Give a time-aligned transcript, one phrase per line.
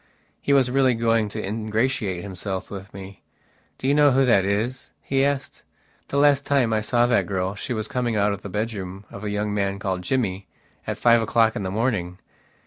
[0.41, 3.21] He was really going to ingratiate himself with me.
[3.77, 5.61] "Do you know who that is?" he asked.
[6.07, 9.23] "The last time I saw that girl she was coming out of the bedroom of
[9.23, 10.47] a young man called Jimmy
[10.87, 12.17] at five o'clock in the morning.